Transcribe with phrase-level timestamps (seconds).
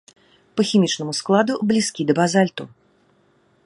[0.59, 2.63] Па хімічнаму складу блізкі да базальту.